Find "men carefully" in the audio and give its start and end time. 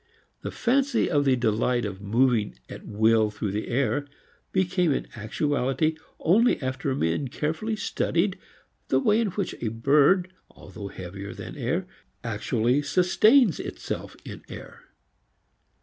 6.95-7.75